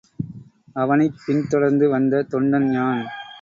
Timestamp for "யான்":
2.71-3.03